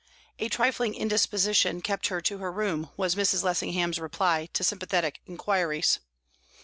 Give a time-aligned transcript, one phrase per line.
[0.39, 3.43] A trifling indisposition kept her to her room, was Mrs.
[3.43, 5.99] Lessingham's reply to sympathetic inquiries.